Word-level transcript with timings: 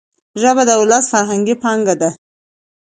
ژبه 0.41 0.63
د 0.69 0.71
ولس 0.81 1.05
فرهنګي 1.11 1.55
پانګه 1.63 1.95
ده. 2.01 2.09